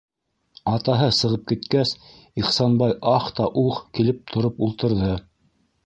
Атаһы 0.71 1.09
сығып 1.17 1.43
киткәс, 1.51 1.91
Ихсанбай 2.45 2.97
«ах» 3.13 3.31
та 3.41 3.51
«ух» 3.67 3.87
килеп 3.99 4.27
тороп 4.35 4.63
ултырҙы. 4.71 5.17